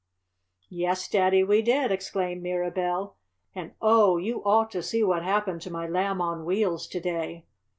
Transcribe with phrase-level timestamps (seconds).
[0.71, 3.17] "Yes, Daddy, we did!" exclaimed Mirabell.
[3.53, 7.45] "And, oh, you ought to see what happened to my Lamb on Wheels to day!"